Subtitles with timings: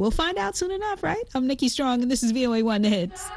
[0.00, 1.24] We'll find out soon enough, right?
[1.34, 3.28] I'm Nikki Strong, and this is VOA One Hits.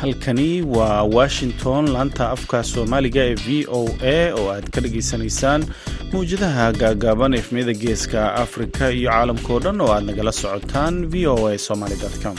[0.00, 3.80] halkani waa washington laanta afka soomaaliga ee v o
[4.14, 5.62] a oo aad ka dhageysanaysaan
[6.12, 11.58] mawjadaha gaagaaban efmiyada geeska afrika iyo caalamkao dhan oo aad nagala socotaan v o a
[11.68, 12.36] somaly com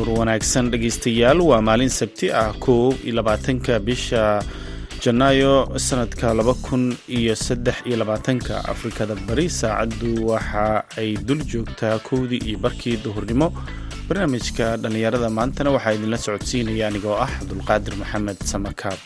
[0.00, 4.40] duhur wanaagsan dhegaystayaal waa maalin sabti ah koob iyo labaatanka bisha
[5.04, 8.64] janaayo sanadka laba kun iyo saddex iyo labaatanka.
[8.64, 13.52] Afrikada bari saacaddu waxa ay dul joogtaa kowdii iyo barkii duhurnimo.
[14.08, 18.98] Barnaamijka dhallinyarada maantana waxaa idinla socodsiinaya anigoo ah cabdulqaadir maxamed samakaab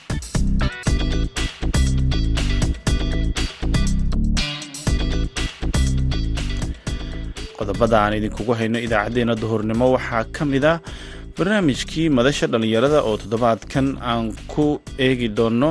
[7.65, 10.77] qodobada aan idinkugu hayno idaacaddeenna duhurnimo waxaa ka mid ah
[11.37, 14.65] barnaamijkii madasha dhallinyarada oo toddobaadkan aan ku
[15.07, 15.71] eegi doonno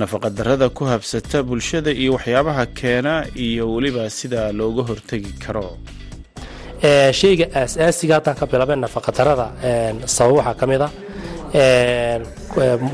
[0.00, 3.12] nafaqadarrada ku habsata bulshada iyo waxyaabaha keena
[3.46, 5.66] iyo weliba sida looga hortegi karo.
[7.20, 9.46] Shayga aas-aasiga haddaan ka bilaabay nafaqadarrada
[10.16, 10.88] sabab waxaa ka mid a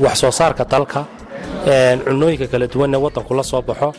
[0.05, 1.01] wax soo saarka dalka
[2.05, 3.89] cunooyinka kala duwanee waddanku la soo baxo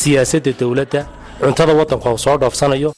[0.00, 1.00] siyaasadda dowladda
[1.42, 2.90] cuntada waddanku soo dhoofsanayo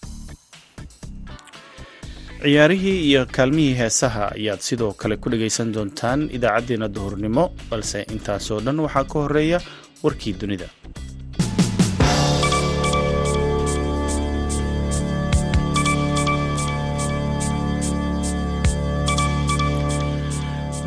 [2.43, 8.79] ciyaarihii iyo kaalmihii heesaha ayaad sidoo kale ku dhagaysan doontaan idaacaddeenna duhurnimo balse intaasoo dhan
[8.85, 9.59] waxaa ka horreeya
[10.05, 10.69] warkii dunida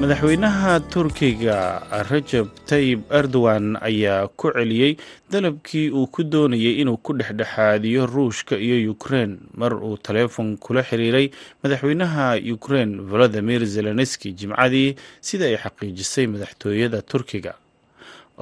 [0.03, 1.79] madaxweynaha turkiga
[2.11, 4.97] rajab tayib erdogan ayaa ku celiyey
[5.31, 11.31] dalabkii uu ku doonayay inuu ku dhexdhexaadiyo ruushka iyo ukrein mar uu taleefon kula xiriiray
[11.63, 17.55] madaxweynaha ukrein volodimir zelenski jimcadii sida ay xaqiijisay madaxtooyada turkiga.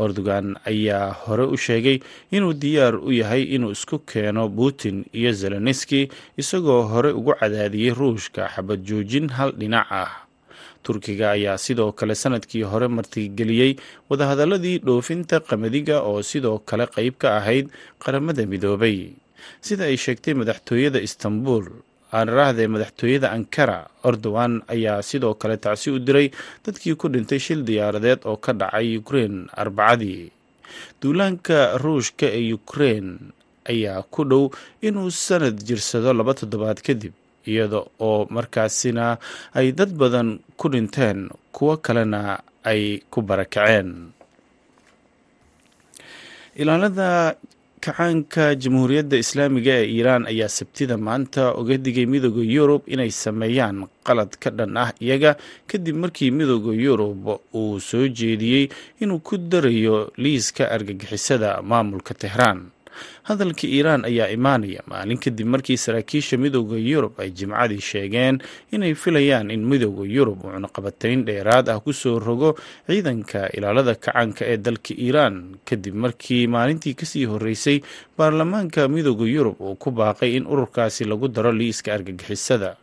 [0.01, 1.99] Erdogan ayaa hore u sheegay
[2.33, 6.09] inuu diyaar u yahay inuu isku keeno putin iyo zelenski
[6.41, 10.20] isagoo hore ugu cadaadiyey ruushka xabad joojin hal dhinac ah
[10.83, 13.75] turkiga ayaa sidoo kale sannadkii hore martigeliyey
[14.09, 17.69] wadahadaladii dhoofinta qamadiga oo sidoo kale qayb ka ahayd
[18.03, 19.13] qaramada midoobay.
[19.61, 21.65] Sida ay sheegtay madaxtooyada istanbul
[22.13, 26.27] aanarahdee madaxtooyada ankara erdogan ayaa sidoo kale tacsi u diray
[26.65, 30.31] dadkii ku dhintay shil diyaaradeed oo ka dhacay ukrein arbacadii.
[31.01, 33.07] Duulaanka ruushka ee ukrein
[33.71, 34.49] ayaa ku dhow
[34.81, 37.13] inuu sanad jirsado laba toddobaad kadib
[37.47, 39.17] iyada oo markaasina
[39.57, 43.89] ay dad badan ku dhinteen kuwo kalena ay ku barakaceen.
[46.55, 47.35] Ilaalada
[47.81, 53.77] kacaanka jamhuuriyadda islaamiga ee iiraan ayaa sabtida maanta oga digay midooda yurub inay sameeyaan
[54.07, 55.31] qalad ka dhan ah iyaga
[55.69, 57.21] kadib markii midooda yurub
[57.59, 58.69] uu soo jeediyey
[59.01, 62.59] inuu ku darayo liiska argagixisada maamulka tehraan
[63.29, 68.41] hadalka iiraan ayaa imaanaya maalin kadib markii saraakiisha midooda yurub ay jimcadii sheegeen
[68.75, 72.57] inay filayaan in midooda yurub uu cunaqabatayn dheeraad ah ku soo rogo
[72.89, 75.35] ciidanka ilaalada kacaanka ee dalka iiraan.
[75.69, 77.77] Kadib markii maalintii ka sii horeysay
[78.17, 82.75] baarlamaanka midooda yurub uu ku baaqay in ururkaasi lagu daro liiska argagixisada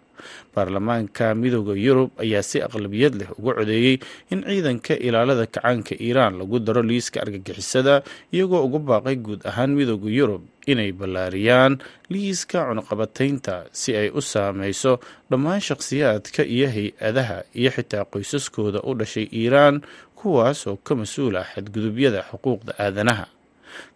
[0.58, 3.96] baarlamaanka midooda yurub ayaa si aqlabiyad leh uga codeeyey
[4.34, 7.94] in ciidanka ilaalada kacaanka iiraan lagu daro liiska argagixisada
[8.34, 10.42] iyagoo uga baaqay guud ahaan midooda yurub
[10.72, 11.72] inay ballaariyaan
[12.12, 14.92] liiska cunaqabataynta si ay u saameyso
[15.30, 19.76] dhammaan shakhsiyaadka iyo hay'adaha iyo xitaa qoysaskooda u dhashay iiraan
[20.18, 23.26] kuwaas oo ka mas'uul ah xadgudubyada xuquuqda aadanaha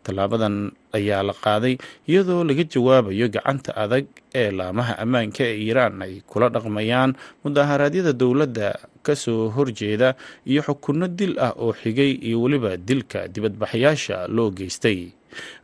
[0.05, 0.57] tallaabadan
[0.99, 1.75] ayaa la qaaday
[2.11, 4.07] iyadoo laga jawaabayo gacanta adag
[4.43, 7.11] ee laamaha ammaanka ee iiraan ay kula dhaqmayaan
[7.45, 8.69] mudaharaadyada dowladda
[9.07, 10.09] ka soo horjeeda
[10.51, 15.01] iyo xukunno dil ah oo xigay iyo weliba dilka dibadbaxyaasha loo geystay.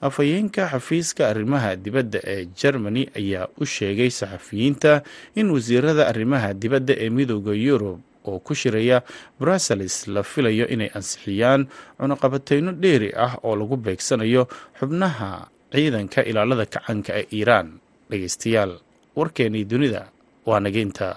[0.00, 5.02] Afhayeenka xafiiska arrimaha dibadda ee germany ayaa u sheegay saxafiyiinta
[5.40, 8.98] in wasiirada arrimaha dibadda ee midooda yurub oo ku shiraya
[9.40, 11.62] brussels la filayo inay ansixiyaan
[12.00, 14.42] cunaqabateyno dheeri ah oo lagu beegsanayo
[14.78, 15.30] xubnaha
[15.72, 17.68] ciidanka ilaalada kacanka ee iiraan.
[18.10, 18.72] Dhegeystayaal
[19.18, 20.02] warkeenii dunida
[20.48, 21.08] waa nageynta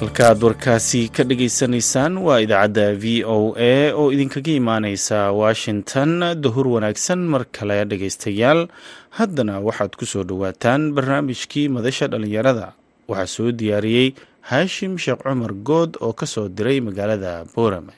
[0.00, 6.10] halkaaad warkaasi ka dhageysanaysaan waa idaacadda v o a oo idinkaga imaaneysa washington.
[6.42, 8.68] Dahur wanaagsan mar kale dhegeystayaal
[9.18, 12.72] haddana waxaad ku soo dhowaataan barnaamijkii madasha dhallinyarada.
[13.08, 14.14] Waxaa soo diyaariyey
[14.50, 17.92] haashim sheekh cumar good oo ka soo diray magaalada boorame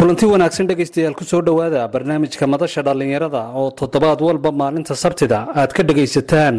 [0.00, 5.70] kulanti wanaagsan dhegaystayaal ku soo dhowaada barnaamijka madasha dhallinyarada oo toddobaad walba maalinta sabtida aad
[5.76, 6.56] ka dhagaysataan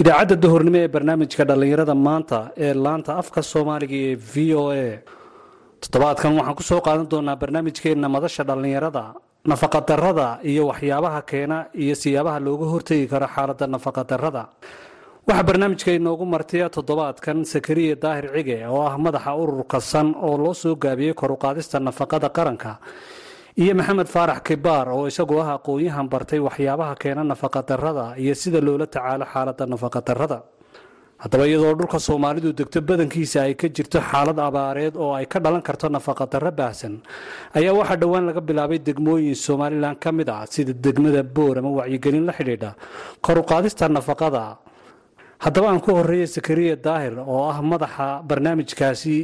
[0.00, 5.02] idaacadda duhurnimo ee barnaamijka dhallinyarada maanta ee laanta afka soomaaliga ee v o a.
[5.82, 9.04] Toddobaadkan waxaan ku soo qaadan doonaa barnaamijkeenna madasha dhallinyarada
[9.50, 14.42] nafaqadarrada iyo waxyaabaha keena iyo siyaabaha looga hortegi karo xaaladda nafaqadarrada
[15.26, 20.54] waxaa barnaamijka inoogu martiya toddobaadkan sakariya daahir cige oo ah madaxa ururka san oo loo
[20.54, 22.78] soo gaabiyey koruqaadista nafaqada qaranka
[23.62, 28.86] iyo maxamed faarax kibaar oo isagu ah aqoon-yahan bartay waxyaabaha keena nafaqadarrada iyo sida loola
[28.86, 30.38] tacaalo xaaladda nafaqadarrada
[31.22, 35.62] haddaba iyadoo dhulka soomaalidu degto badankiisa ay ka jirto xaalad abaareed oo ay ka dhalan
[35.62, 36.98] karto nafaqadarro baahsan
[37.54, 42.26] ayaa waxaa dhowaan laga bilaabay degmooyin somalilan ka mid ah sida degmada boor ama wacyigelin
[42.26, 42.70] la xidhiidha
[43.26, 44.58] koruqaadista nafaqada
[45.44, 49.16] haddaba aan ku horreeya sakariya daahir oo ah madaxa barnaamijkaasi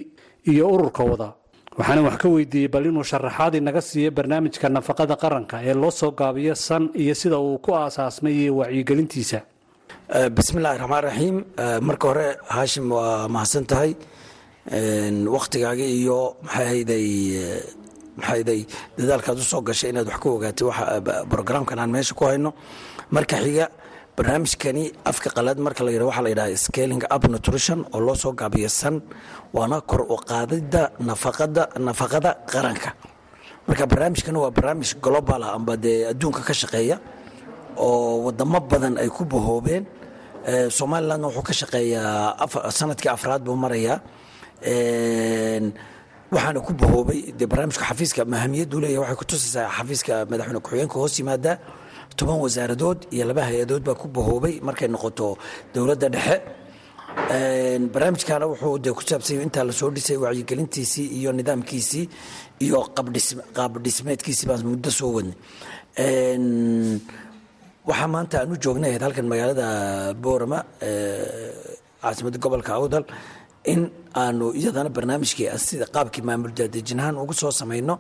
[0.51, 1.29] iyo ururka wada
[1.79, 6.11] waxaana wax ka weydiiyey bal inuu sharaxaad inaga siiyo barnaamijka nafaqada qaranka ee loo soo
[6.21, 9.41] gaabiyo san iyo sida uu ku aasaasmay iyo wacyigelintiisa.
[10.37, 11.37] Bismillahi raxmaan raxiim
[11.89, 13.93] marka hore haashim waa mahadsan tahay.
[15.37, 18.61] Wakhtigaaga iyo maxaahayday
[18.99, 20.85] dadaalkaad u soo gashay inaad wax ka ogaatay waxa
[21.31, 22.51] brograamkan aan meesha ku hayno.
[23.15, 23.67] Marka xiga
[24.19, 28.33] barnaamijkani afka qalaad marka la yidhah waxaa la yidhaha scaling up nutrition oo loo soo
[28.41, 28.97] gaabiyo san
[29.57, 32.91] waana kor u qaadida nafaqada nafaqada qaranka.
[33.69, 36.97] Marka barnaamijkani waa barnaamij global ah amba dee adduunka ka shaqeeya
[37.77, 39.85] oo wadamo badan ay ku bahoobeen.
[40.79, 44.01] Somalilandna wuxuu ka shaqeeyaa sannadkii afraad buu marayaa.
[46.35, 51.57] Waxaana ku bahoobay dee barnaamijka xafiiska mahamiyaddu leeyahy waxay kutusaysaa xafiiska madaxweyne ku-xigeenka hoos yimaadaa
[52.19, 55.29] toban wasaaradood iyo laba hay'adood baa ku bahoobay markay noqoto
[55.75, 56.37] dowladda dhexe.
[57.93, 62.05] Barnaamijkana wuxuu de ku saabsanya intaa la soo dhisay wacyigelintiisii iyo nidaamkiisii
[62.65, 62.79] iyo
[63.57, 65.37] qaab dhismeedkiisii baan muddo soo wadnay.
[67.89, 69.67] Waxaa maanta aan u joognay halkan magaalada
[70.23, 70.59] boorama
[72.03, 73.05] caasimadda gobolka awdal
[73.73, 73.81] in
[74.23, 77.95] aanu iyadana barnaamijkii sida qaabkii maamul daadejinahaan ugu soo samayno.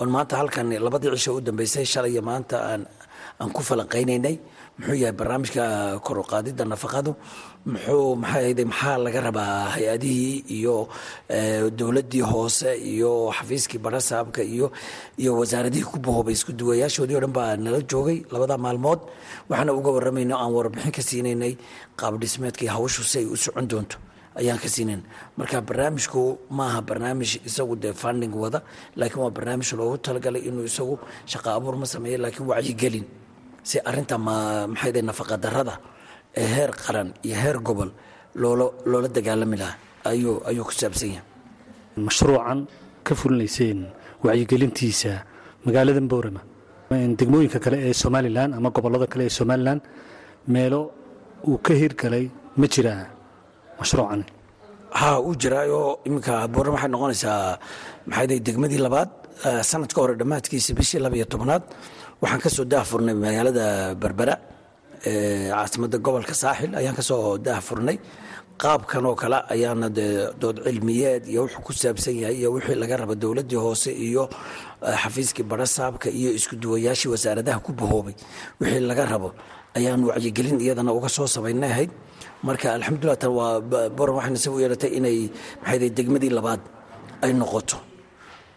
[0.00, 2.82] Oon maanta halkan labadii cisho u dambeysay shalay iyo maanta aan
[3.40, 4.36] aan ku falanqaynaynay.
[4.78, 5.64] Muxuu yahay barnaamijka
[6.06, 7.12] koruqaadida nafaqadu.
[7.72, 10.76] Muxuu maxaahayde maxaa laga rabaa hay'adihii iyo
[11.78, 14.66] dowladdii hoose iyo xafiiskii barasaabka iyo
[15.22, 19.00] iyo wasaaradihii ku bahoobay isku duwayaashoodii o dhan baa nala joogay labada maalmood.
[19.48, 21.52] Waxaana uga waramayno aan warbixin ka siinaynay
[22.00, 23.96] qaab dhismeedkii hawshu si ay u socon doonto
[24.40, 25.02] ayaan ka siinayn
[25.38, 26.20] marka barnaamijku
[26.58, 28.60] maaha barnaamij isagu dee funding wada
[29.00, 30.94] laakiin waa barnaamij loogu talagalay inuu isagu
[31.32, 33.06] shaqa abuur ma sameeyo laakiin wacyigelin
[33.62, 35.74] si arinta maxayde nafaqa darada
[36.42, 37.90] ee heer qaran iyo heer gobol
[38.42, 39.76] loola loola dagaalami lahaa?
[40.10, 41.24] Ayuu ayuu ku saabsan yahay.
[42.06, 42.66] Mashruucan
[43.06, 43.86] ka fulinayseen
[44.24, 45.12] wacyigelintiisa
[45.64, 46.40] magaalada boorama
[46.90, 49.78] degmooyinka kale ee somalilan ama gobollada kale ee somalilan
[50.54, 50.80] meelo
[51.48, 52.26] uu ka hirgalay
[52.60, 53.06] ma jiraa
[53.80, 54.22] mashruucan.
[55.00, 57.58] Ha uu jiraayoo iminka boorama waxay noqonaysaa
[58.08, 59.10] maxayde degmadii labaad
[59.70, 61.62] sanadka hore dhammaadkiisa bishii labiyo tobnaad.
[62.22, 63.66] Waxaan ka soo daahfurnay magaalada
[64.02, 64.34] berbera
[65.04, 67.98] caasimadda gobolka saaxil ayaan ka soo daahfurnay.
[68.62, 69.88] Qaabkan oo kale ayaana
[70.42, 74.28] dood cilmiyeed iyo wuxuu ku saabsan yahay iyo wixii laga raba dowladdii hoose iyo
[75.02, 78.14] xafiiskii barasaabka iyo isku duwayaashii wasaaradaha ku bahoobay.
[78.60, 79.28] Wixii laga rabo
[79.78, 81.90] ayaan wacyigelin iyadana uga soo samaynay ahayd.
[82.46, 83.60] Marka alxamdulilah tan waa
[83.98, 85.18] boran waxayna si u yeelatay inay
[85.62, 86.60] maxay degmadii labaad
[87.24, 87.76] ay noqoto.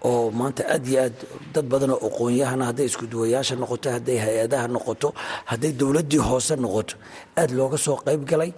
[0.07, 1.15] Oo maanta aad iyo aad
[1.53, 5.07] dad badanoo aqoon-yahana hadday isku duwayaasha noqoto hadday hay'adaha noqoto
[5.51, 6.93] hadday dowladdii hoose noqoto
[7.41, 8.51] aad looga soo qayb galay.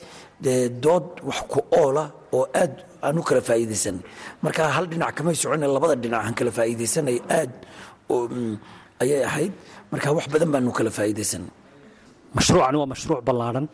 [0.84, 2.04] Dood wax ku oola
[2.38, 2.74] oo aad
[3.06, 4.02] aan u kala faa'iidaysanay
[4.44, 7.52] marka hal dhinac kamay socona labada dhinac aan kala faa'iidaysanay aad
[9.04, 9.54] ayay ahayd.
[9.92, 11.50] Marka wax badan baanu kala faa'iidaysanay
[12.38, 13.66] mashruucani waa mashruuc ballaadhan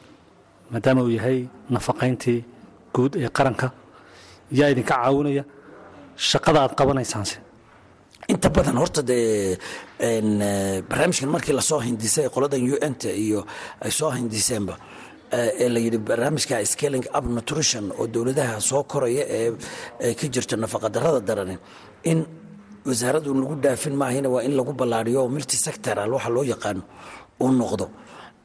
[0.71, 1.39] maadaama uu yahay
[1.75, 2.39] nafaqayntii
[2.95, 3.67] guud ee qaranka.
[4.59, 5.43] Yaa idinka caawinaya
[6.29, 7.35] shaqada aad qabanaysaanse
[8.33, 9.57] inta badan horta dee
[10.89, 13.39] barnaamijkan markii la soo hindisay qoladan u n ta iyo
[13.85, 14.73] ay soo hindiseenba
[15.31, 21.19] ee la yidhi barnaamijka scaling up nutrition oo dowladaha soo koraya ee ka jirto nafaqadarrada
[21.29, 21.55] darani
[22.11, 22.19] in
[22.89, 26.81] wasaaraddu lagu dhaafin maahina waa in lagu ballaariyo multi sectoral waxa loo yaqaano
[27.43, 27.85] uu noqdo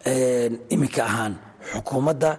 [0.04, 1.34] iminka ahaan
[1.72, 2.38] xukuumadda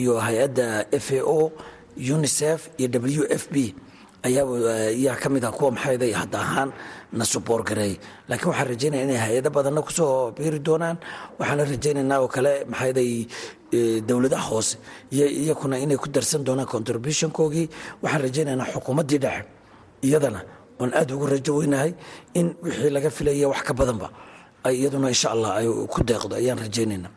[0.00, 1.52] iyo hay'adda f a o
[1.96, 3.74] unicef iyo w f b
[4.24, 6.70] ayaa ka mid ah kuwa maxayday hadda ahaan
[7.12, 10.96] na suboor gareey laakiin waxaan rajaynaya inay hay'ado badanna ku soo biiri doonaan.
[11.38, 13.26] Waxaana rajaynaynaa oo kale maxayday
[14.08, 14.78] dowladaha hoose
[15.12, 17.68] iyakuna inay ku darsan doonaan contributionkoogii.
[18.02, 19.44] Waxaan rajaynaynaa xukuumaddii dhexe
[20.06, 20.40] iyadana
[20.80, 21.92] oon aad ugu rajo weynahay
[22.34, 24.08] in wixii laga filaya wax ka badanba
[24.70, 27.12] iyaduna insha allah ay ku deeqdo ayaan rajaynaynaa.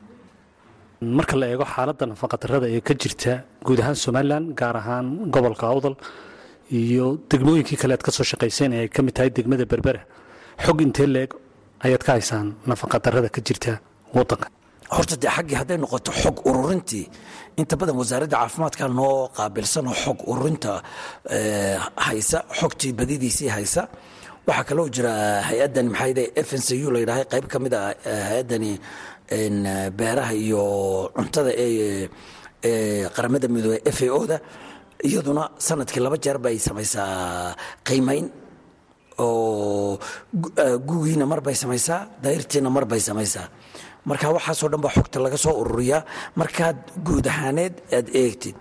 [1.18, 3.34] Marka la eego xaaladda nafaqadarrada ee ka jirta
[3.66, 5.96] guud ahaan somalilan gaar ahaan gobolka awdal
[6.82, 10.02] iyo degmooyinkii kale aad ka soo shaqayseen ee ay ka mid tahay degmada berbera
[10.66, 11.30] xog intee leeg
[11.86, 13.74] ayaad ka haysaan nafaqadarrada ka jirta
[14.18, 14.48] waddanka
[14.96, 17.06] horta dee xaggii hadday noqoto xog ururintii
[17.62, 20.72] inta badan wasaaradda caafimaadka noo qaabilsan oo xog ururinta
[22.08, 23.82] haysa xogtii badidiisii haysa
[24.48, 25.14] waxaa kaloo jira
[25.50, 27.82] hay'addani maxaayde f n c u la yidhahay qayb ka mid a
[28.30, 28.72] hay'addani
[30.00, 30.64] beeraha iyo
[31.18, 32.10] cuntada ee
[33.16, 34.38] qaramada midoobey f a o da
[35.08, 37.56] iyaduna sannadkii laba jeer bay samaysaa
[37.88, 38.26] qiimayn
[39.26, 39.98] oo
[40.90, 43.48] gugiina mar bay samaysaa dayrtiina mar bay samaysaa.
[44.10, 46.02] Marka waxaasoo dhan baa xogta laga soo ururiyaa.
[46.40, 48.56] Markaad guud ahaaneed aad eegtid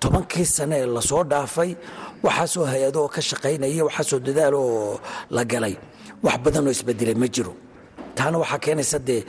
[0.00, 1.70] tobankii sane ee la soo dhaafay
[2.24, 5.00] waxaasoo hay'ado oo ka shaqaynaya waxaasoo dadaalo oo
[5.30, 5.74] la galay.
[6.24, 7.52] Wax badanoo isbedelay ma jiro
[8.18, 9.20] taana waxaa keenaysa dee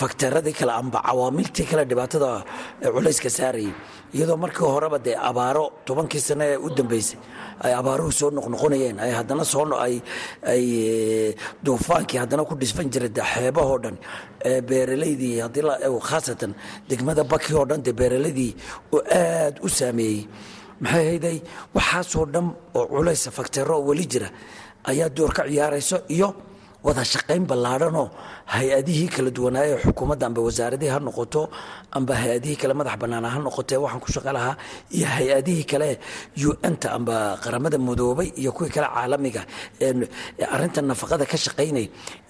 [0.00, 2.30] fakteeradii kale amba cawaamiltii kale dhibaatada
[2.94, 3.72] culayska saarayay
[4.16, 7.18] iyadoo markii horeba dee abaaro tobankii sane ee u dambeysay
[7.64, 9.94] ay abaaruhu soo noqnoqonayeen ay haddana soo ay
[10.52, 10.64] ay
[11.64, 13.96] duufaankii haddana ku dhisfan jiray dee xeebahoo dhan
[14.68, 15.62] beeralaydii haddii
[16.08, 16.52] khaasatan
[16.88, 18.52] degmada baki oo dhan dee beeralaydii
[18.94, 20.26] oo aad u saameeyey.
[20.80, 21.38] Maxay hayday
[21.76, 22.46] waxaasoo dhan
[22.78, 24.28] oo culaysa fakteero weli jira
[24.90, 26.28] ayaa door ka ciyaarayso iyo
[26.86, 28.06] wada shaqayn ballaadhanoo
[28.54, 31.42] hay'adihii kala duwanaaye xukuumadda amba wasaaradihii ha noqoto
[31.98, 34.54] amba hay'adihii kale madax bannaana ha noqote waxaan ku shaqo lahaa
[34.96, 35.88] iyo hay'adihii kale
[36.68, 39.42] un-ta amba qaramada madoobay iyo kuwii kale caalamiga
[39.80, 39.92] ee
[40.54, 41.86] arrinta nafaqada ka shaqaynay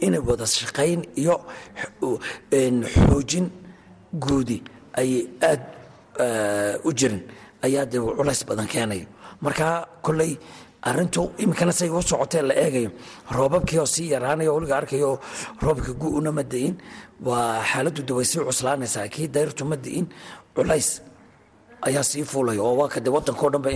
[0.07, 1.35] inay wada shaqayn iyo
[2.95, 3.47] xoojin
[4.25, 4.59] guudi
[5.01, 5.11] ay
[5.51, 5.63] aad
[6.85, 7.23] u jirin
[7.67, 9.07] ayaa dee culays badan keenaya
[9.45, 9.67] marka
[10.07, 10.33] kolley
[10.85, 12.91] arintu iminkana say u socotee la eegayo.
[13.37, 15.19] Roobabkii oo sii yaraanaya weliga arkayo
[15.63, 16.75] roobka gu-una ma di'in.
[17.27, 19.09] Waa xaaladdu de way sii cuslaanaysaa.
[19.15, 20.07] Kii dayrtu ma di'in.
[20.55, 21.01] Culays
[21.87, 22.63] ayaa sii fuulaya.
[22.63, 23.71] Oo waa kade waddankao dhan ba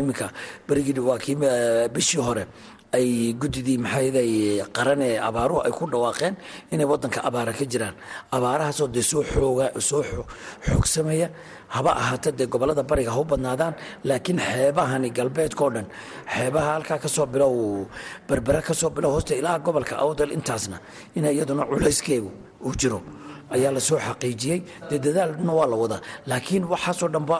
[0.68, 1.36] berigii waa kii
[1.94, 2.44] bishii hore
[2.92, 6.34] ay guddidii maxayday qaran ee abaaruhu ay ku dhawaaqeen
[6.72, 7.94] inay waddanka abaara ka jiraan.
[8.32, 10.02] Abaarahaasoo dee soo xooga soo
[10.66, 11.28] xoogsamaya
[11.74, 13.74] haba ahaata dee gobollada bariga ha u badnaadaan
[14.08, 15.86] laakiin xeebahani galbeedkao dhan
[16.34, 17.54] xeebaha halkaa ka soo bilow
[18.28, 20.76] berbere ka soo bilow hoosta ilaa gobolka awdal intaasna
[21.16, 22.30] ina iyaduna culayskeegu
[22.66, 23.00] uu jiro.
[23.54, 24.58] Ayaa la soo xaqiijiyey
[24.90, 26.00] dee dadaalna waa la wadaa.
[26.30, 27.36] Laakiin waxaasoo dhanba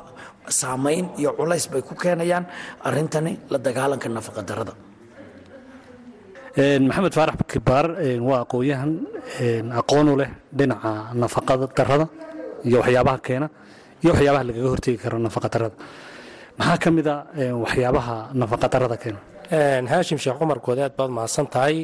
[0.61, 2.45] saamayn iyo culays bay ku keenayaan
[2.89, 4.43] arrintani la dagaalanka nafaqa
[6.89, 7.87] maxamed faarax kibaar
[8.29, 8.91] waa aqoon-yahan
[9.81, 10.91] aqoonu leh dhinaca
[11.23, 12.07] nafaqada darada
[12.69, 13.49] iyo waxyaabaha keena
[14.03, 15.77] iyo waxyaabaha lagaga hortegi karo nafaqa darada
[16.59, 17.17] maxaa ka mid a
[17.65, 19.21] waxyaabaha nafaqa darada keena
[19.93, 21.77] haashim sheekh cumar good aad baad mahadsan tahay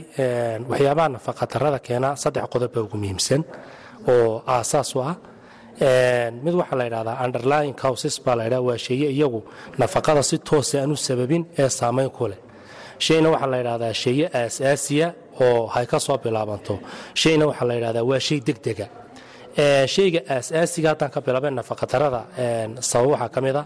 [0.70, 3.40] waxyaabaha nafaqa darada keena saddex qodob baa ugu muhiimsan
[4.12, 5.14] oo aasaas u ah.
[6.44, 9.40] Mid waxaa la ydhahdaa underlying causes baa la ydhaha waa sheeye iyagu
[9.80, 12.38] nafaqada si toosa aan u sababin ee saamayn ku leh.
[13.06, 15.08] Shayna waxaa la ydhahdaa sheeye aasaasiya
[15.44, 16.74] oo hay ka soo bilaabanto.
[17.22, 18.86] Shayna waxaa la ydhahdaa waa shay degdega
[19.56, 22.20] shayga aasaasiga haddaan ka bilaabay nafaqadarada
[22.80, 23.64] sabab waxaa ka mid a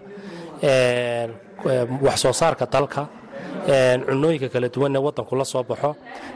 [2.06, 3.02] wax soo saarka dalka
[4.08, 5.90] cunooyinka kala duwan ee waddanku la soo baxo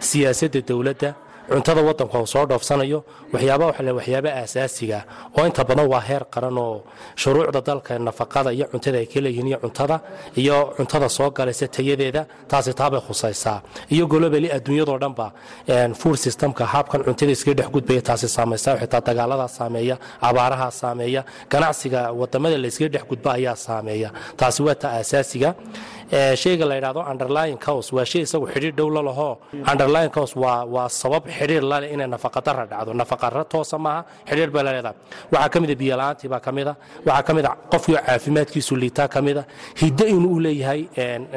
[0.09, 1.11] siyaasadda dowladda
[1.53, 2.99] cuntada waddanku uu soo dhoofsanayo
[3.35, 4.99] waxyaaba waxa le waxyaaba aasaasiga.
[5.39, 6.83] Oo inta badan waa heer qaran oo
[7.17, 9.97] shuruucda dalka nafaqada iyo cuntada ay ka leeyihiin iyo cuntada
[10.37, 13.59] iyo cuntada soo galaysa tayadeeda taasi taabay khusaysaa.
[13.95, 15.27] Iyo golobali adduunyadoo dhanba
[16.01, 19.97] food systemka haabkan cuntada iskaga dhex gudbaya taasi saamaysa xitaa dagaaladaa saameeya
[20.29, 24.09] abaarahaa saameeya ganacsiga waddamada la iskaga dhex gudba ayaa saameeya.
[24.37, 25.51] Taasi waa ta aasaasiga
[26.13, 29.39] shayga la yidhahdo underlying cause waa shay isagu xidhiir dhow la laho.
[29.73, 34.73] Underlying cause waa sabab xidhiir lale inay nafaqadara dhacdo nafaqara toosa maaha xidhiir bay la
[34.73, 34.97] leedahay.
[35.33, 36.51] Waxaa ka mida biyola'aantii baa ka
[37.07, 39.45] waxaa ka mida qofkii caafimaadkiisu liitaa ka mida
[39.81, 40.81] hiddo inuu u leeyahay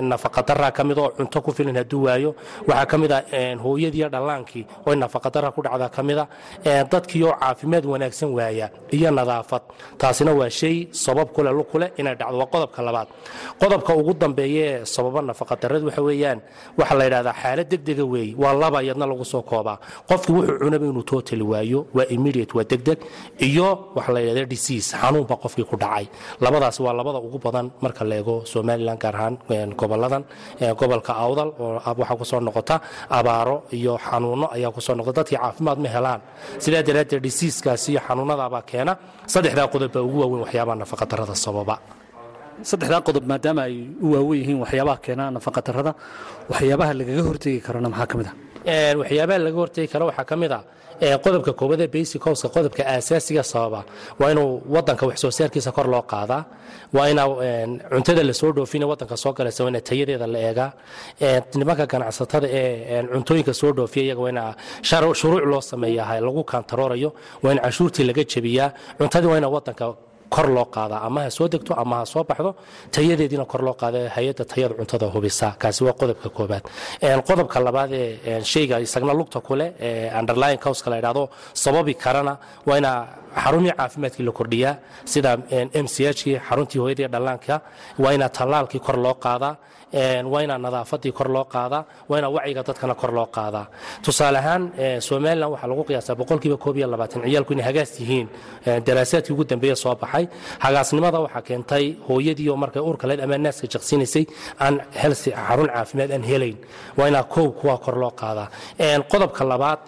[0.01, 2.35] nafaqadara ka mid oo cunto ku filan hadduu waayo.
[2.67, 3.23] Waxaa ka mida
[3.63, 6.27] hooyadiiyo dhallaankii oo nafaqadara ku dhacda ka mida
[6.91, 9.61] dadkii oo caafimaad wanaagsan waaya iyo nadaafad.
[9.97, 12.37] Taasina waa shay sabab kule lukule inay dhacdo.
[12.37, 13.07] Waa qodobka labaad.
[13.59, 14.13] Qodobka ugu
[14.65, 16.39] dambeeya sababa nafaqadaradu waxa weeyaan.
[16.77, 19.77] Waxaa la yidhahdaa xaalad degdega weeye waa laba iyadna lagu soo koobaa
[20.09, 21.85] qofki wuxuu cunaba inuu totally waayo.
[21.93, 22.99] Waa immediate waa degdeg.
[23.39, 26.05] Iyo waxa la yidhahda disease xanuun baa qofkii ku dhacay.
[26.41, 29.35] Labadaas waa labada ugu badan marka la somalilan gaar ahaan
[29.77, 30.23] goboladan.
[30.79, 35.37] Gobolka awdal oo waxaa ku soo noqota abaaro iyo xanuuno ayaa ku soo noqda dadkii
[35.37, 36.21] caafimaad ma helaan.
[36.59, 38.97] Sidaa daraaddeed diseaskaas iyo xanuunadaabaa keena.
[39.27, 41.75] Saddexdaa qodob ugu waaweyn waxyaabaha nafaqadarrada sababa
[42.63, 45.91] saddexdaa qodob maadaama ay u waawen yihiin waxyaabaha keena nafaqadarrada
[46.51, 48.35] waxyaabaha lagaga hortegi karana maxaa ka mid ah?
[49.01, 50.59] Waxyaabaha laga hortegi karo waxaa ka mid a
[51.23, 53.81] qodobka koobad ee basic howska qodobka aasaasiga sababa
[54.19, 56.41] waa inuu wadanka wax soo saarkiisa kor loo qaadaa
[56.95, 57.23] waa ina
[57.91, 60.69] cuntada la soo dhoofina wadanka soo galaysa waa ina tayadeeda la eegaa
[61.59, 64.43] nimanka ganacsatada ee cuntooyinka soo dhoofiya iyaga waa ina
[64.81, 67.09] shuruuc loo sameeyaa lagu kantaroorayo
[67.43, 69.85] waa in cashuurtii laga jebiyaa cuntadii waa ina wadanka
[70.35, 72.51] kor loo qaadaa ama ha soo degto ama ha soo baxdo
[72.95, 75.47] tayadeediina kor loo qaada hay'adda tayada cuntada hubisa.
[75.61, 76.63] Kaasi waa qodobka koobaad
[77.27, 81.23] qodobka labaad ee shayga isagna lugta kuleh ee underlying causka la yidhahdo
[81.63, 82.33] sababi karana
[82.67, 82.99] waa inaa
[83.43, 84.73] xarumihii caafimaadkii la kordhiyaa
[85.13, 85.31] sida
[85.83, 87.55] m c h kii xaruntii hooyadii dhallaanka
[88.03, 89.55] waa inaa tallaalkii kor loo qaadaa
[90.33, 93.65] waa inaa nadaafadii kor loo qaadaa waa inaa wacyiga dadkana kor loo qaadaa.
[94.03, 94.63] Tusaale ahaan
[95.07, 98.27] somalilan waxaa lagu qiyaasaa boqolkiiba koob iyo labaatan ciyaalku inay hagaas yihiin
[98.87, 100.25] daraasaadkii ugu dambeeya soo baxay
[100.65, 104.25] hagaasnimada waxaa keentay hooyadii oo markay uurka leed ama naaska jaqsiinaysay
[104.63, 106.57] aan helsi xarun caafimaad aan helayn.
[106.97, 108.47] Waa inaa kow kuwa kor loo qaadaa.
[109.11, 109.79] Qodobka labaad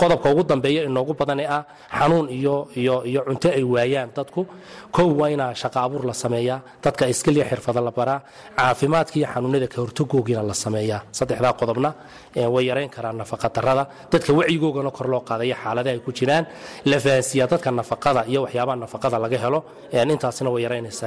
[0.00, 1.62] qodobka ugu dambeeya inoogu badan ee ah
[1.98, 4.40] xanuun iyo cunto ay waayaan dadku.
[4.96, 8.20] Kow waa inaa shaqa abuur la sameeyaa dadka iskaliya xirfada la baraa
[8.56, 11.90] caafimaadka xanuunada ka hortagoogiina la sameeyaa saddexdaa qodobna
[12.54, 16.44] way yarayn karaan nafaqadarrada dadka wacyigoogana kor loo qaadaya xaaladaha ay ku jiraan.
[16.90, 19.60] La fahansiiyaa dadka nafaqada iyo waxyaabaha nafaqada laga helo
[20.14, 21.04] intaasina way yaraynaysa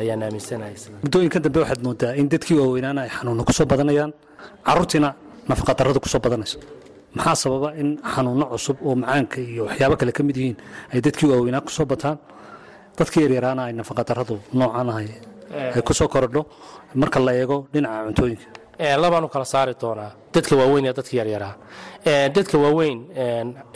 [0.00, 0.74] ayaan aaminsanahay
[1.04, 4.12] muddooyinka dambe waxaad moodaa in dadkii waaweynaana ay xanuunno ku soo badanayaan.
[4.66, 5.08] Carruurtiina
[5.50, 6.58] nafaqadarrada ku soo badanayso
[7.16, 10.56] maxaa sababa in xanuunno cusub oo macaanka iyo waxyaabo kale ka mid yihiin
[10.92, 12.18] ay dadkii waaweynaa ku soo bataan?
[12.98, 15.08] Dadkii yaryaraana ay nafaqadarradu noocan ahay
[15.76, 16.42] ay ku soo korodho.
[17.00, 18.46] Marka la eego dhinaca cuntooyinka
[18.78, 20.10] labaanu kala saari doonaa.
[20.34, 21.54] Dadka waaweyn iyo dadka yaryaraa
[22.36, 22.98] dadka waaweyn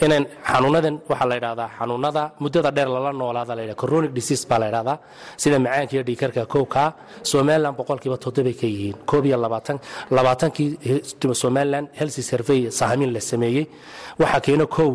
[0.05, 4.59] inan xanuunadan waxaa la ydhahdaa xanuunada muddada dheer lala noolaada la ydhahda coronic disease baa
[4.59, 4.97] la ydhahdaa
[5.37, 6.93] sida macaanka iyo dhiikarka kowka
[7.31, 9.77] somaliland boqolkiiba toddobay ka yihiin koob iyo labaatan
[10.11, 10.69] labaatankii
[11.43, 13.65] somaliland healthy survey sahamin la sameeyey.
[14.19, 14.89] Waxaa keena kow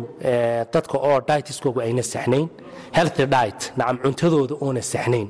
[0.73, 2.47] dadka oo dietiskoogu ayna saxnayn
[2.97, 5.27] healthy diet nacam cuntadooda oona saxnayn.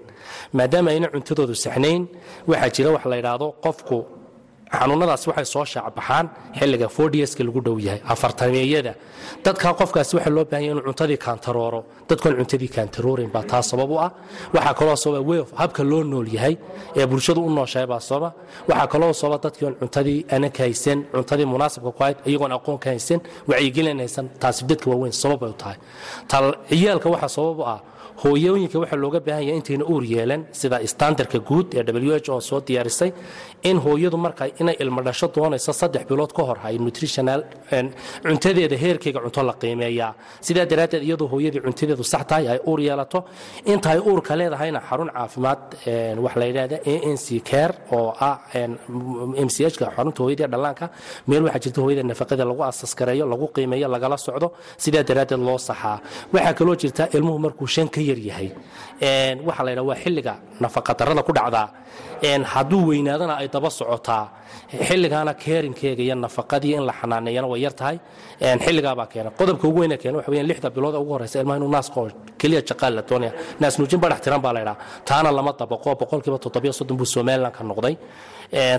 [0.57, 2.01] Maadaama ayna cuntadoodu saxnayn
[2.49, 3.97] waxaa jira wax la ydhaahdo qofku
[4.79, 6.25] xanuunadaas waxay soo shaacbaxaan
[6.59, 8.93] xilliga fordiaska lagu dhow yahay afartameeyada
[9.45, 11.79] dadka qofkaasi waxaa loo bahanya inuu cuntadii kaantarooro.
[12.09, 14.09] Dadkoon cuntadii kaantaroorin baa taa sabab u ah.
[14.55, 16.55] Waxaa kaloo sababa way of habka loo nool yahay
[16.99, 18.29] ee bulshadu u nooshahay baa sababa
[18.69, 22.77] waxaa kaloo sababa dadkii oon cuntadii ana ka haysan cuntadii munaasabka ku hayd iyagoon aqoon
[22.83, 25.77] ka haysan wacyigelin haysan taasi dadka waaweyn sabab ay u tahay.
[26.31, 27.79] Tal ciyaalka waxaa sabab u ah
[28.23, 32.39] hooyooyinka waxaa looga baahan yahay intayna uur yeelan sida standardka guud ee w h o
[32.49, 33.09] soo diyaarisay
[33.69, 37.41] in hooyadu marka inay ilmo dhasho doonayso saddex bilood ka hor hay nutritional
[38.25, 40.11] cuntadeeda heerkeyga cunto la qiimeeyaa.
[40.47, 43.19] Sidaa daraaddeed iyadoo hooyadii cuntadeedu sax tahay ay uur yeelato
[43.73, 45.59] inta ay uurka leedahayna xarun caafimaad
[46.25, 48.35] wax la yidhahda a n c care oo ah
[49.45, 50.85] m c h ka xarunta hooyadii dhallaanka
[51.29, 54.47] meel waxaa jirta hooyada nafaqada lagu asaskareeyo lagu qiimeeyo lagala socdo
[54.83, 55.97] sidaa daraaddeed loo saxaa.
[56.33, 58.49] Waxaa kaloo jirta ilmuhu markuu shan ka yar yahay
[59.47, 61.67] waxaa la yidhaha waa xilliga nafaqadarrada ku dhacdaa
[62.27, 64.29] hadduu weynaadana ay daba socotaa.
[64.87, 67.97] Xilligaana keerinkeega iyo nafaqadii in la xanaaneeyana way yar tahay.
[68.39, 71.99] Xilligaabaa keena qodobka ugu weyna keena waxa weeyaan lixda bilood ugu horeysa ilmaha inuu naaska
[72.01, 73.31] oo keliya jaqaal la doonaya.
[73.59, 74.77] Naas nuujin badhax tiran baa la yidhaha.
[75.05, 77.95] Taana lama dabaqo boqolkiiba toddobiyo soddon buu somaliland ka noqday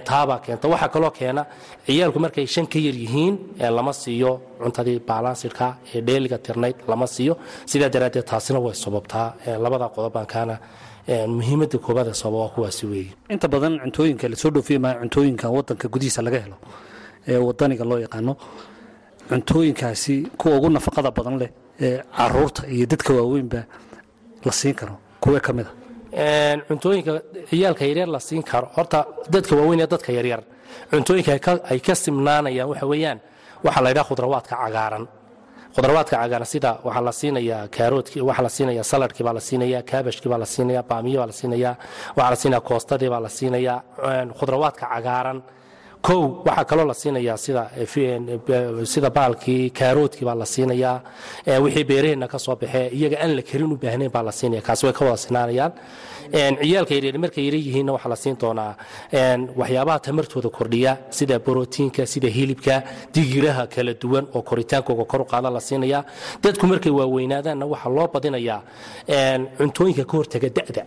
[0.09, 1.43] taabaa keenta waxaa kaloo keena
[1.87, 3.35] ciyaalku markay shan ka yar yihiin
[3.77, 4.31] lama siiyo
[4.63, 7.35] cuntadii balansidka ee dheeliga tirnayd lama siiyo.
[7.67, 9.27] Sidaa daraaddeed taasina way sababtaa
[9.65, 10.55] labada qodobaan kaana
[11.37, 15.47] muhiimadda koobaad ee sababa waa kuwaasi weeye inta badan cuntooyinka la soo dhoofiya maa cuntooyinka
[15.57, 16.57] wadanka gudihiisa laga helo
[17.29, 18.33] ee wadaniga loo yaqaano.
[19.29, 23.61] Cuntooyinkaasi kuwa ugu nafaqada badan leh ee carruurta iyo dadka waaweynba
[24.45, 24.95] la siin karo.
[25.21, 25.71] Kuwee ka mid a
[26.69, 27.13] cuntooyinka
[27.51, 28.67] ciyaalka yaryar la siin karo.
[28.77, 28.99] Horta
[29.33, 30.41] dadka waaweyn ee dadka yaryar
[30.91, 31.33] cuntooyinka
[31.71, 33.19] ay ka simnaanayaan waxa weeyaan
[33.65, 35.05] waxaa la ydhaha khudrawaadka cagaaran.
[35.75, 40.29] Khudrawaadka cagaaran sida waxaa la siinayaa kaaroodki waxaa la siinayaa saladkii baa la siinayaa kaabashkii
[40.33, 41.75] baa la siinayaa baamiyo baa la siinayaa
[42.17, 43.79] waxaa la siinayaa koostadii baa la siinayaa.
[44.39, 45.39] Khudrawaadka cagaaran
[46.07, 47.63] kow waxaa kaloo la siinayaa sida
[48.95, 50.97] sida baalkii kaaroodkii baa la siinayaa
[51.65, 54.87] wixii beeraheenna ka soo baxee iyaga aan la karin u baahnayn baa la siinaya kaasi
[54.87, 55.73] way ka wada sinaanayaan.
[56.61, 58.73] Ciyaalka yaryar markay yara yihiinna waxaa la siin doonaa
[59.61, 62.83] waxyaabaha tamartooda kordhiya sida borotiinka sida hilibka
[63.15, 66.05] digiraha kala duwan oo koritaankooga kor u qaada la siinaya
[66.43, 68.61] dadku markay waaweynaadaanna waxaa loo badinayaa
[69.59, 70.83] cuntooyinka ka hortaga da'da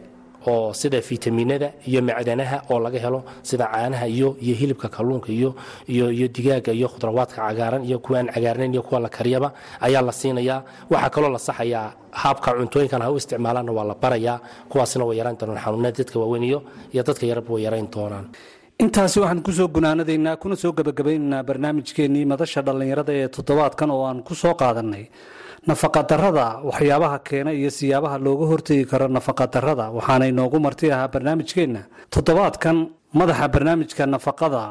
[0.51, 5.49] oo sida fitaminada iyo macdanaha oo laga helo sida caanaha iyo iyo hilibka kalluunka iyo
[5.93, 9.49] iyo iyo digaaga iyo khudrawaadka cagaaran iyo kuwa aan cagaarnayn iyo kuwa la kariyaba
[9.85, 10.59] ayaa la siinayaa
[10.91, 11.87] waxaa kaloo la saxayaa
[12.23, 14.37] habka cuntooyinkan ha u isticmaalaanna waa la barayaa
[14.71, 16.59] kuwaasina way yarayn doonaan xanuunada dadka waaweyn iyo
[16.93, 18.25] iyo dadka yaraba way yarayn doonaan.
[18.83, 24.19] Intaasi waxaan ku soo gunaanadaynaa kuna soo gebagabaynaynaa barnaamijkeennii madasha dhallinyarada ee toddobaadkan oo aan
[24.27, 25.03] ku soo qaadannay
[25.69, 31.81] nafaqadarrada waxyaabaha keena iyo siyaabaha looga hortegi karo nafaqadarrada waxaana inoogu marti ahaa barnaamijkeenna.
[32.13, 32.77] Toddobaadkan
[33.19, 34.63] madaxa barnaamijka nafaqada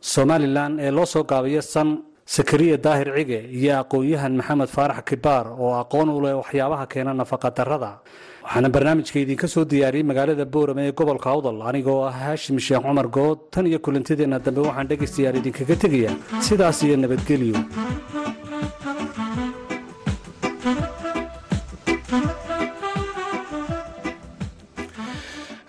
[0.00, 1.88] somalilan ee loo soo gaabayo san
[2.34, 7.90] sakariya daahir cige iyo aqoon-yahan maxamed faarax kibaar oo aqoon u leh waxyaabaha keena nafaqadarrada.
[8.44, 13.06] Waxaana barnaamijka idinka soo diyaariyey magaalada boorame ee gobolka awdal anigoo ah haashim sheekh cumar
[13.16, 13.38] good.
[13.52, 16.14] Tan iyo kulantideenna dambe waxaan dhegaystayaal idinkaga tegayaa.
[16.46, 17.54] Sidaas iyo nabadgelyo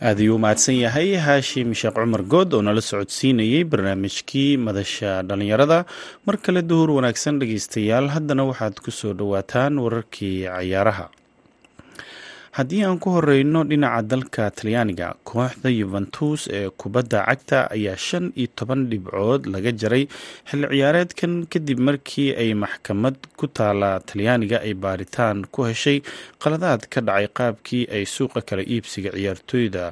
[0.08, 5.80] aad ayuu u mahadsan yahay haashim sheekh cumar good oo nala socodsiinayey barnaamijkii madasha dhallinyarada.
[6.26, 11.06] Mar kale duhur wanaagsan dhegeystayaal haddana waxaad ku soo dhowaataan wararkii cayaaraha
[12.58, 18.50] haddii aan ku horeyno dhinaca dalka talyaaniga kooxda yuventus ee kubadda cagta ayaa shan iyo
[18.60, 20.04] toban dhibcood laga jaray
[20.50, 25.98] xilli ciyaareedkan kadib markii ay maxkamad ku taala talyaaniga ay baaritaan ku heshay
[26.44, 29.86] qaladaad ka dhacay qaabkii ay suuqa kala iibsiga ciyaartooyda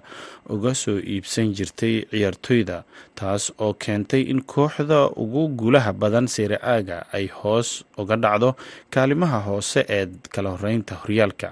[0.55, 2.77] uga soo iibsan jirtay ciyaartooyda
[3.19, 7.69] taas oo keentay in kooxda ugu guulaha badan seere aaga ay hoos
[8.01, 8.49] uga dhacdo
[8.95, 11.49] kaalimaha hoose ee kala horeynta horyaalka.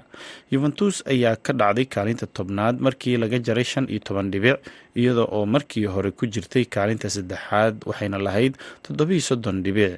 [0.52, 4.58] Yuventus ayaa ka dhacday kaalinta tobnaad markii laga jaray shan iyo toban dhibic
[5.00, 9.94] iyada oo markii hore ku jirtay kaalinta saddexaad waxayna lahayd toddobiiyo soddon dhibic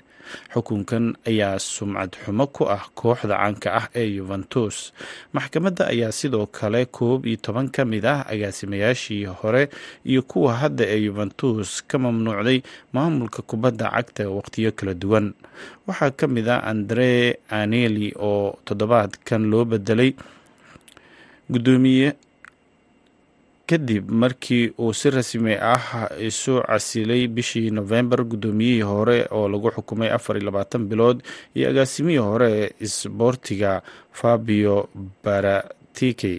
[0.55, 4.77] xukunkan ayaa sumcad xumo ku ah kooxda caanka ah ee yuventus
[5.35, 9.63] maxkamadda ayaa sidoo kale koob iyo toban ka mid ah agaasimayaashii hore
[10.11, 12.59] iyo kuwa hadda ee yuventus ka mamnuucday
[12.95, 15.27] maamulka kubadda cagta waqtiyo kala duwan.
[15.87, 17.11] Waxaa ka mid ah andre
[17.51, 20.11] aneli oo toddobaadkan loo bedelay
[21.51, 22.09] gudoomiye
[23.71, 30.11] kadib markii uu si rasmi ah isu casilay bishii novembar guddoomiyihii hore oo lagu xukumay
[30.17, 31.19] afar iyo labaatan bilood
[31.55, 34.77] iyo agaasimihii hore ee isboortiga fabio
[35.25, 36.35] baratiki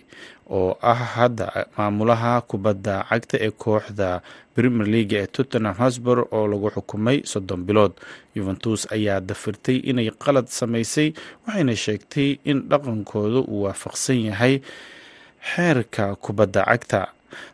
[0.51, 4.21] oo ah hadda maamulaha kubadda cagta ee kooxda
[4.55, 7.93] premier league ee tottenham hosbor oo lagu xukumay soddon bilood.
[8.35, 11.13] Yuventus ayaa dafirtay inay qalad samaysay
[11.47, 14.55] waxayna sheegtay in dhaqankooda uu waafaqsan yahay
[15.55, 16.99] xeerka kubadda cagta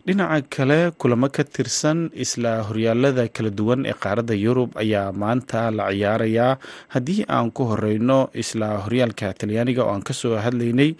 [0.08, 5.86] dhinaca kale kulamo ka tirsan isla horyaalada kala duwan ee qaaradda yurub ayaa maanta la
[5.94, 6.52] ciyaarayaa
[6.94, 10.92] haddii aan ku horeyno isla horyaalka talyaaniga oo aan ka soo hadlaynay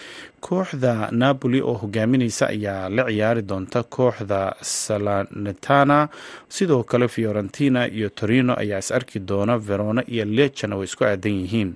[0.48, 6.00] kooxda napoli oo hogaamineysa ayaa la ciyaari doonta kooxda salanetana
[6.50, 11.32] sidoo kale fiorentina iyo torino ayaa is arki doona verona iyo lechana way isku aadan
[11.42, 11.72] yihiin.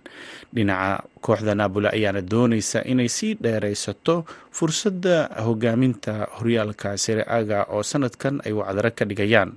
[0.55, 4.15] Dhinaca kooxda napoli ayaana dooneysa inay sii dheereysato
[4.51, 9.51] fursadda hogaaminta horyaalka sere aga oo sanadkan ay wacdaro ka dhigayaan.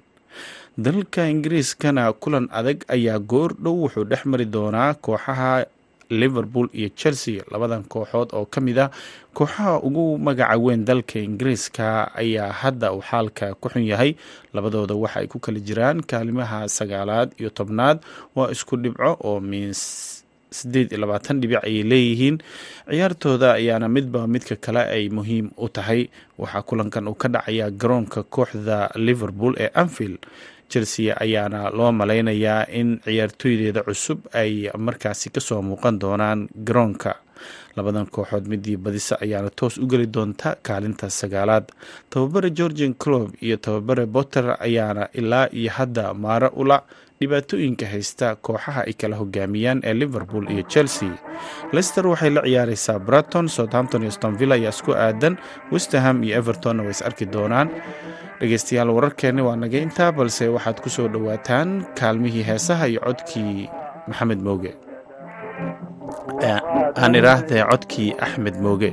[0.77, 5.67] Dalka ingiriiskana kulan adag ayaa goor dhow wuxuu dhex mari doonaa kooxaha
[6.11, 8.91] liverpool iyo chelsea labadan kooxood oo ka mid ah
[9.33, 14.17] kooxaha ugu magaca weyn dalka ingiriiska ayaa hadda uu xaalka ku xun yahay.
[14.55, 18.03] Labadooda waxa ay ku kala jiraan kaalimaha sagaalaad iyo tobnaad
[18.35, 19.81] waa isku dhibco oo miins
[20.59, 22.37] sideed iyo labaatan dhibic ayay leeyihiin.
[22.91, 26.09] Ciyaartooda ayaana midba midka kale ay muhiim u tahay.
[26.39, 30.19] Waxaa kulankan uu ka dhacayaa garoonka kooxda liverpool ee anfield.
[30.69, 37.13] Chelsea ayaana loo malaynayaa in ciyaartooydeeda cusub ay markaasi ka soo muuqan doonaan garoonka.
[37.77, 41.67] Labadan kooxood midii badisa ayaana toos u geli doonta kaalinta sagaalaad.
[42.11, 46.83] Tababare georgian clob iyo tababare botter ayaana ilaa iyo hadda maaro ula
[47.25, 51.13] dhibaatooyinka haysta kooxaha ay kala hogaamiyaan ee liverpool iyo chelsea.
[51.73, 55.35] Lester waxay la ciyaareysaa braton southampton iyo stonvilla ayaa isku aadan
[55.73, 57.69] westerham iyo evertonna way is arki doonaan.
[58.41, 61.69] Dhegeystayaal wararkeenni waa naga intaa balse waxaad ku soo dhowaataan
[62.01, 63.69] kaalmihii heesaha iyo codkii
[64.09, 64.73] maxamed mooge.
[67.03, 68.91] Aan idhaahdee codkii axmed mooge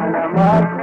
[0.00, 0.79] على مصر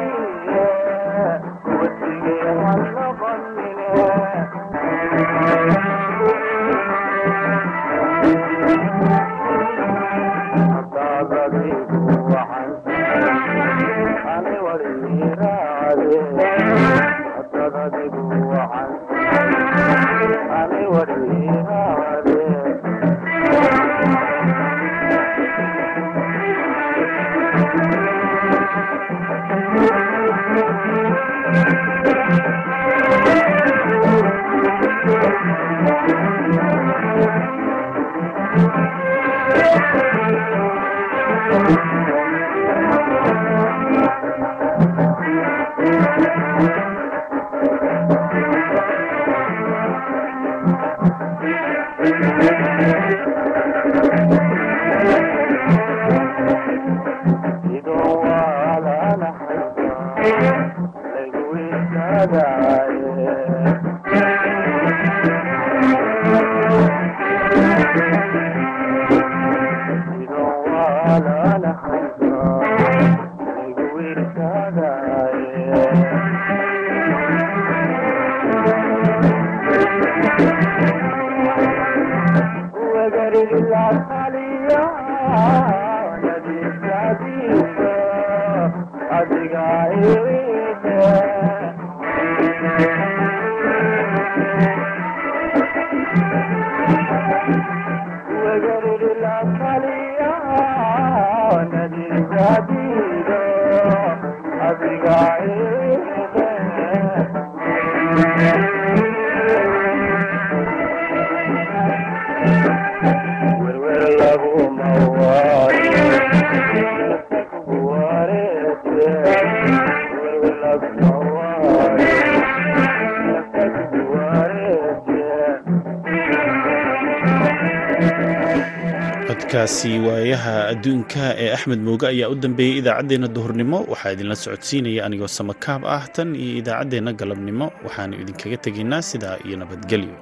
[129.68, 133.78] codkaasi waayaha adduunka ee axmed mooge ayaa u dambeeyey idaacaddeenna duhurnimo.
[133.92, 137.66] Waxaa idinla socodsiinaya anigoo samakaab ah tan iyo idaacaddeenna galabnimo.
[137.86, 140.16] Waxaanu idinkaga tegaynaa sidaa iyo nabadgelyo